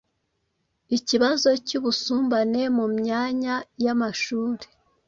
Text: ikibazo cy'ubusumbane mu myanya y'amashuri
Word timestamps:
ikibazo 0.97 1.49
cy'ubusumbane 1.67 2.61
mu 2.77 2.85
myanya 2.97 3.55
y'amashuri 3.83 4.65